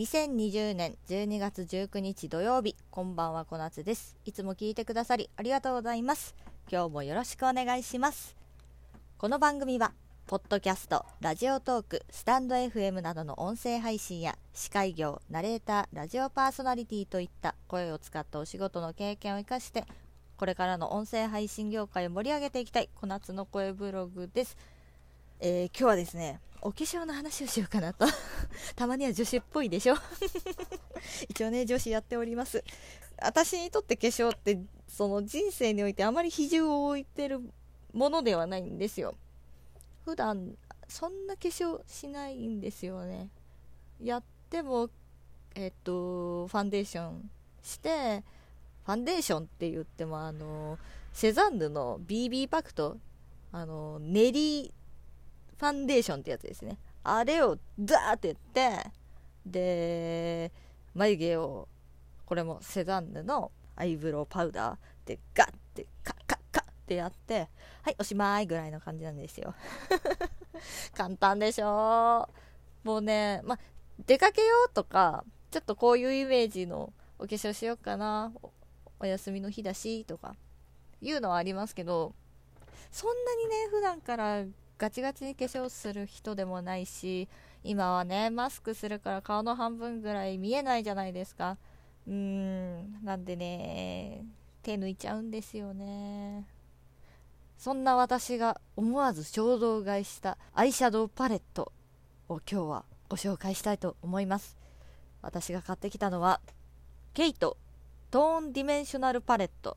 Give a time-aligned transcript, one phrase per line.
[0.00, 4.16] 2020年12月19日土曜日こんばんは小夏です。
[4.24, 6.34] いつも聞いてくださりありがとうございます。
[6.72, 8.34] 今日もよろしくお願いします。
[9.18, 9.92] この番組は
[10.26, 19.84] ポッドキャストラジオトークスタンド FM などの音声配信や司会業ナレーターラジオパーソナリティといった声を使ったお仕事の経験を生かして
[20.38, 24.56] これからの音声配信業界を盛り上げていきたい小夏の声ブログです、
[25.42, 28.04] えー、今日はですねお化粧の話をしようかなと。
[28.76, 29.94] たまには女子っぽいでしょ。
[31.30, 32.62] 一応ね女子やっております。
[33.22, 37.40] 私にとって化粧ってその人生においてあまり比重を置いてる
[37.94, 39.14] ものではないんですよ。
[40.04, 40.54] 普段
[40.86, 43.30] そんな化粧しないんですよね。
[43.98, 44.90] やっても
[45.54, 47.30] えっとファンデーション
[47.62, 48.22] して
[48.84, 50.78] ファンデーションって言ってもあの
[51.14, 52.98] セザンヌの BB パクト。
[53.52, 54.72] あの練り
[55.60, 56.78] ファンデーションってやつですね。
[57.04, 58.90] あれをダーってやって
[59.44, 60.52] で
[60.94, 61.68] 眉毛を
[62.24, 64.76] これもセザンヌのアイブロウパウダー
[65.06, 67.48] でガッてカッカッカッってやって
[67.82, 69.54] はいおしまいぐらいの感じなんですよ。
[70.96, 72.28] 簡単でしょ？
[72.82, 73.58] もうねま
[74.06, 78.32] 出かけようとかちょっとこういうイメージのお化粧しようかな。
[78.98, 80.36] お休みの日だしとか
[81.00, 82.14] いうのはありますけど
[82.90, 84.44] そんなにね普段から
[84.80, 87.28] ガチガチに化粧する人でもないし
[87.62, 91.58] 今はねマスクするから顔の半分ぐらい見えないじゃないですか。
[92.06, 94.24] うーんなんでね
[94.62, 96.46] 手抜いちゃうんですよね。
[97.58, 101.72] そんな私が思わず衝動買いしたアイシャドウパレット
[102.30, 104.56] を今日はご紹介したいと思います。
[105.20, 106.40] 私が買ってきたのは
[107.12, 107.58] ケイト
[108.10, 109.76] トーンディメンショナルパレット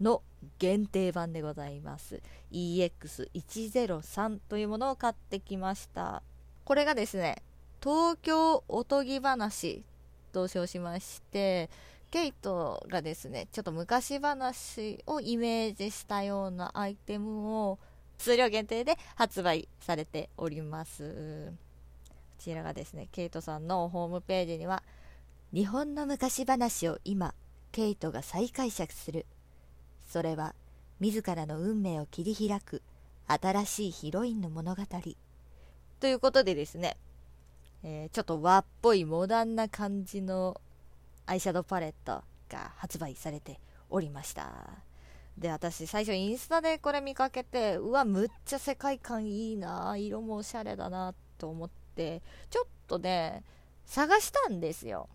[0.00, 0.22] の
[0.58, 2.20] 限定版でございます。
[2.52, 6.22] EX103 というものを買ってきました。
[6.64, 7.42] これがですね
[7.82, 9.82] 東京おとぎ話
[10.32, 11.70] と称しまして
[12.10, 17.78] ケイトがですねちょっと昔話をイメージしたようなアイテムを
[18.18, 21.52] 数量限定で発売されております。
[22.10, 24.82] こちらがですねケイトさんのホームページには
[25.52, 27.34] 日本の昔話を今
[27.72, 29.26] ケイトが再解釈する
[30.08, 30.54] それは
[31.00, 32.82] 自らの運命を切り開く
[33.26, 34.82] 新しいヒロインの物語。
[36.00, 36.96] ということでですね、
[37.84, 40.58] えー、ちょっと和っぽいモダンな感じの
[41.26, 43.60] アイシャドウパレットが発売されて
[43.90, 44.50] おりました。
[45.36, 53.44] で私最初インスタでこれ見かけてうわむっちゃ世界観いいな色もおしゃれだなと思ってちょっとね
[53.84, 55.08] 探したんですよ。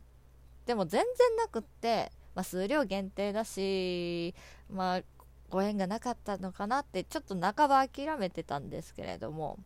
[0.67, 4.33] でも全然なくってまあ、数量限定だし、
[4.73, 5.01] まあ、
[5.50, 9.59] ご縁がなかったのかなってちょっと半ば諦めてたんですけれども。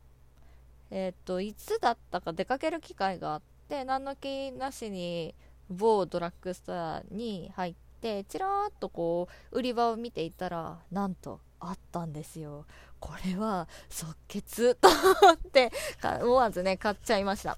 [0.89, 5.35] えっ、ー、といつだったか出かける機会があって何の気なしに
[5.69, 12.65] 某ドラッグストアに入ってちらーっとこう売り場を見ていたらなんとあったんですよ。
[12.99, 15.71] これは即決と思って
[16.21, 17.57] 思わずね買っちゃいました。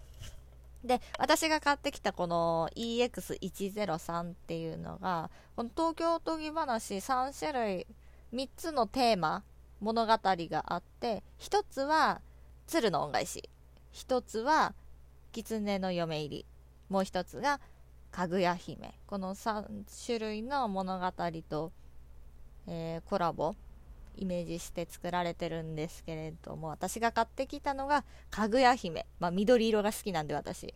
[0.84, 7.88] で私が買ってきたこの EX103 っていうのがこの東京都議話3種類
[8.34, 9.44] 3つのテーマ
[9.82, 12.22] 物語があって1つは
[12.68, 13.50] 鶴の恩返し。
[13.94, 14.76] 1つは
[15.32, 16.46] 狐の嫁入り。
[16.90, 17.60] もう1つが
[18.12, 18.94] かぐや姫。
[19.08, 19.66] この3
[20.06, 21.12] 種類の物語
[21.50, 21.72] と、
[22.68, 23.56] えー、コラボ。
[24.20, 30.74] イメージして作られてるんですけれども私が買ってきたのがかぐや姫、まあ、緑色が好きなんで私。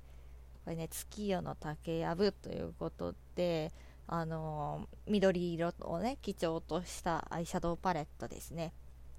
[0.64, 3.74] これね月夜の竹やぶということで
[4.08, 8.74] あのー、緑色をね基調としたアイシャドウパレットですね。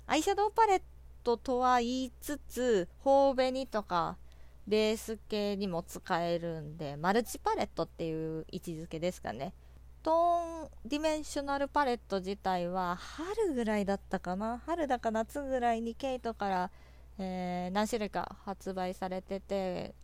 [0.06, 0.82] アイシャドウパレッ
[1.22, 4.16] トとは言いつつ頬紅とか
[4.66, 9.52] ベース系にも使えるんでマルチパレットっていう位置づけですかね。
[10.04, 14.62] トーンディメンショナルパレット自体は春ぐらいだったかな。
[14.66, 16.70] 春だか夏ぐらいにケイトから、
[17.18, 19.94] えー、何種類か発売されてて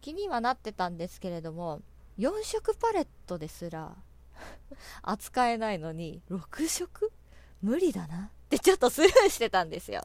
[0.00, 1.80] 気にはなってたんですけれども
[2.18, 3.94] 4色パレットですら
[5.02, 7.12] 扱えないのに6色？
[7.62, 8.32] 無理だな。
[8.46, 10.02] ってちょっとスルーしてたんですよ。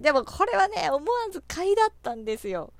[0.00, 2.72] でもこれはね思わず買いだったんですよ。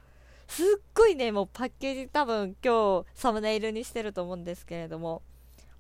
[0.49, 5.23] すっごいねもうパッケージ多分今日サムネイルにしてると思うんですけれども。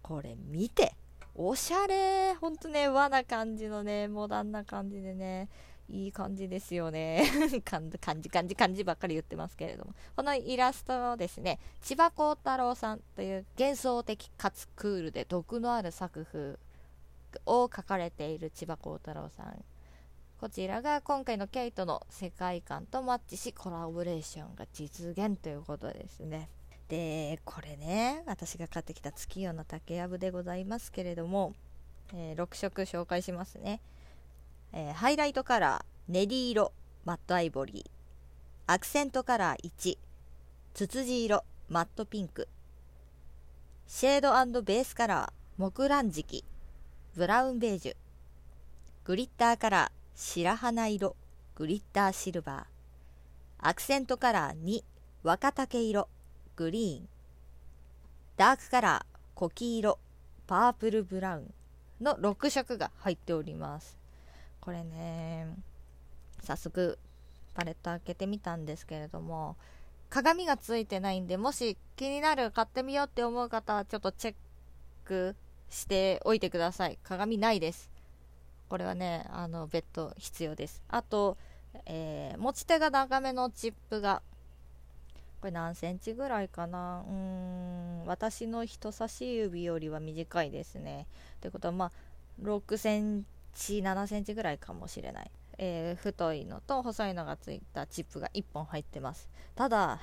[0.04, 0.94] これ見て。
[1.34, 2.34] おしゃれ。
[2.34, 5.48] ほんとね和な感じのねモダンな感じでね
[5.88, 7.24] いい感じですよね。
[7.64, 9.94] 感じ感じ感じ感じばっかり言ってますけれども。
[10.14, 11.58] このイラストをですね。
[11.80, 16.58] 千葉幸太郎さんという幻想的かつクールで毒のある作風
[17.46, 19.64] を描かれている千葉幸太郎さん。
[20.38, 26.50] こちらが今回のケイトの世界観とマッチしコラボレーションが実現ということですね。
[26.88, 31.54] でこれね私が買ってきた月夜の竹やぶでございますけれども、
[32.14, 33.80] えー、6色紹介しますね、
[34.72, 36.72] えー、ハイライトカラーネリ色
[37.06, 37.90] マットアイボリー。
[38.66, 39.98] アクセントカラー1
[40.72, 42.48] ツツジ色マットピンク。
[43.86, 46.44] シェードベースカラー木蘭敷
[47.14, 47.96] ブラウンベージュ。
[49.04, 51.16] グリッターカラー白花色
[51.56, 52.64] グリッターシルバー。
[53.66, 54.82] アクセントカラー2
[55.22, 56.08] 若竹色
[56.56, 57.08] グリーン
[58.36, 59.98] ダークカラーコキ色
[60.46, 61.54] パープルブラウン
[62.04, 63.96] の6色が入っております。
[64.60, 65.46] これね
[66.42, 66.98] 早速
[67.54, 69.56] パレット開けてみたんですけれども
[70.10, 74.34] 鏡がついてないんでもし気になる買ってみようって思う方はちょっとチェッ
[75.04, 75.36] ク
[75.70, 76.98] しておいてください。
[77.02, 77.90] 鏡ないです。
[78.68, 80.82] これはねあの別途必要です。
[80.88, 81.36] あと、
[81.86, 84.22] えー、持ち手が長めのチップが
[85.44, 87.04] これ何センチぐらいかな。
[87.06, 88.06] うーん。
[88.06, 91.06] 私の人差し指よりは短いですね。
[91.36, 91.92] ってことはまあ
[92.42, 99.28] 6センチ7センチぐらいかもしれない、えー、太いのと細いのがついたチップが1本入ってます。
[99.54, 100.00] ただ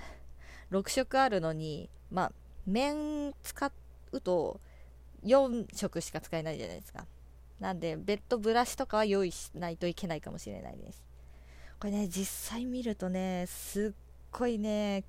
[0.70, 2.32] 6色あるのにまあ
[2.68, 3.72] 面使
[4.12, 4.60] うと
[5.26, 7.08] 4色しか使えないじゃないですか。
[7.60, 11.04] なんでベッドブラシとかは用意しないといけないかもしれないです。
[11.80, 15.04] これね実際見るとねすっごいね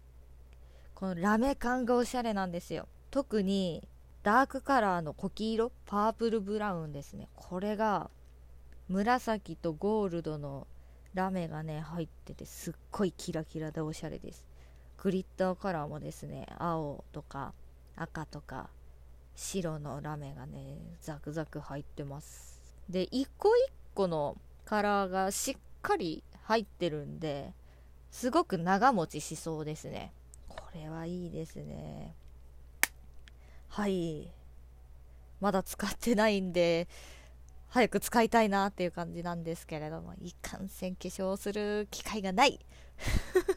[0.95, 2.89] このラメ感がおしゃれなんですよ。
[3.11, 3.89] 特に
[4.23, 7.29] ダークカラーのコキ色パープルブラウンですね。
[7.35, 8.11] これが
[8.89, 10.67] 紫とゴールドの
[11.15, 14.47] ラメがね入っててすっごいキラキラでおしゃれです。
[14.99, 17.53] グリッターカラーもですね青とか
[17.97, 18.71] 赤とか
[19.35, 22.61] 白のラメがねザクザク入ってます。
[22.89, 27.53] で一個一個のカラーがしっかり入ってるんで
[28.11, 30.13] すごく長持ちしそうですね。
[30.75, 32.15] れはいいですね。
[33.69, 34.31] はい。
[35.41, 36.87] まだ使ってないんで
[37.69, 42.61] 早く使いたいなっていう感じなんですけれどもいかんせん化粧する機会がない。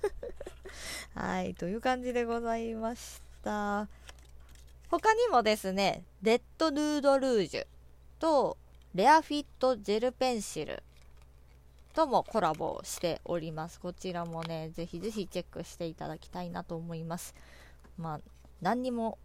[1.13, 3.87] はいという感じでございました。
[4.89, 7.67] 他にもですねレッドヌードルージュ
[8.19, 8.57] と
[8.93, 10.81] レアフィットジェルペンシル。
[11.95, 13.79] ともコラボしております。
[13.79, 17.33] こちらもね、ぜひぜひチェックしていただきたいなと思います。
[17.97, 18.19] まあ、
[18.61, 19.17] 何にも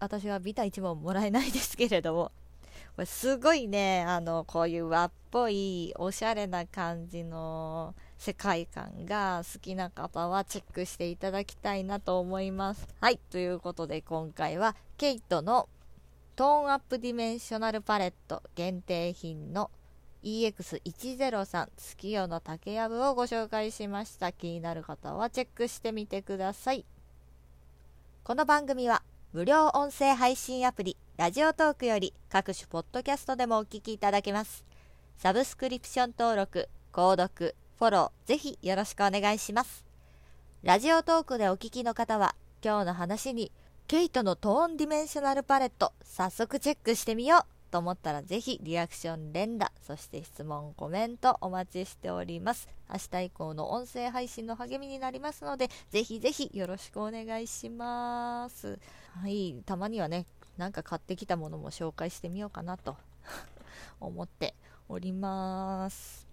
[0.00, 2.32] 私はビタ1文もらえないですけれども、
[2.96, 12.88] これすごいね、あの、こういう和っぽい、おしゃれな感じの世界観が好きな方はチェックしていただきたいなと思います。
[13.00, 15.68] はい、ということで今回はケイトの
[16.34, 19.70] トーンアップディメンショナルパレット限定品の
[20.22, 24.32] EX103 月夜の竹やぶをご紹介しました。
[24.32, 26.84] 気になる方はチェックしてみてください。
[28.22, 29.02] この番組は
[29.32, 34.64] 無料音声配信アプリラジオトークより各種ポッドキャストでもお聞きいただけます。
[35.16, 39.86] サブスクリプション登録購読フォローぜひよろしくお願いします。
[40.62, 43.52] ラジオトークでお聞きの方は今日の話に
[43.86, 47.59] ケイトのトーンディメンショナルパレット早速チェックしてみよう。
[47.70, 52.68] と思ったらぜひリアクション連打そして質問コメントお待ちしております。
[52.92, 58.78] 明日以降の音声配信の励みになりますのでぜひぜひよろしくお願いします。
[59.20, 62.96] はいたまにはねなんか買ってきたものも紹介してみようかなと
[64.00, 64.54] 思って
[64.88, 66.28] おります。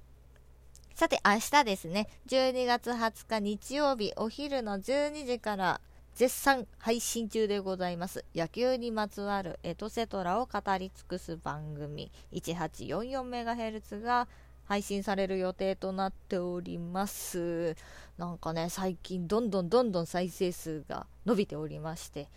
[0.95, 2.09] さて明日ですね。
[2.27, 5.81] 12月20日日曜日お昼の12時から
[6.17, 8.25] 絶賛配信中でございます。
[8.33, 12.11] 野球にまつわるエトセトラを語り尽くす番組。
[12.33, 14.27] 1844MHz が
[14.65, 17.75] 配信される予定となっております。
[18.17, 22.27] なんかね最近どんどんどんどん再生数が伸びておりまして。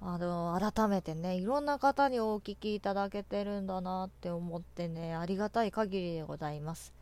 [0.00, 6.94] あの改めてねいろんな方にお聞きいただけてるんだなって思ってねありがたい限りでございます。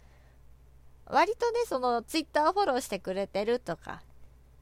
[1.07, 4.03] 割とねそのツイッターフォローしてくれてるとか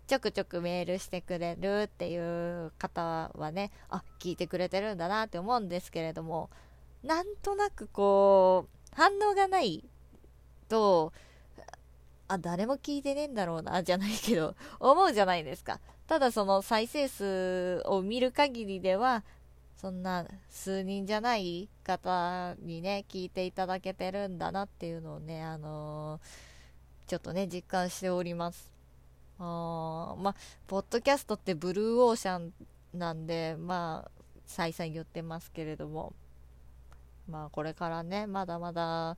[0.09, 6.49] ちょくちょくメールしてくれるっていう方はねあ聞いてくれてるんだなって思うんですけれども
[7.05, 9.85] なんとなくこう反応がない
[10.71, 11.13] と
[12.27, 15.79] あ誰も聞いてねえんだろうなじゃないけど思うじゃないですか。
[16.07, 19.25] ただその再生数を見る限りでは
[19.77, 28.78] そんな数人じゃない方にね聞いていただけてるんだなっていうのをねあのー、ちょっとね実感しております。
[29.39, 30.35] あまあ、
[30.67, 32.53] ポッドキャストってブルーオーシャン
[32.95, 34.11] なんで、まあ、
[34.47, 36.13] 再三言ってますけれども、
[37.29, 39.17] まあ、これからね、まだまだ、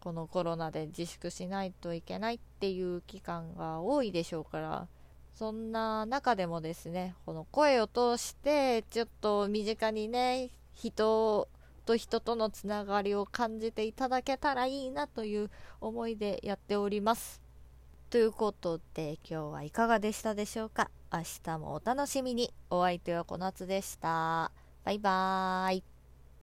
[0.00, 4.86] このコロナで自粛しないといけないっていう期間が多いでしょうから、
[5.34, 11.48] そんな中でもですねこの声を通してちょっと身近にね人
[11.84, 17.43] と人とのつながりを感じていただけたらいいなという思いでやっております。
[18.14, 20.88] ということで今日はいかがでしたでしょうか？
[21.12, 22.54] 明日もお楽しみに。
[22.70, 24.52] お相手は小夏でした。
[24.84, 25.93] バイバーイ。